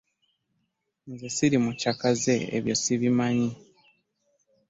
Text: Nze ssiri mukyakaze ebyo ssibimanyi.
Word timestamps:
Nze 1.11 1.27
ssiri 1.31 1.57
mukyakaze 1.65 2.35
ebyo 2.57 2.73
ssibimanyi. 2.77 3.49